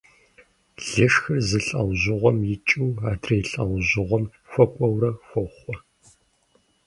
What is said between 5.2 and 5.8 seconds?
хохъуэ.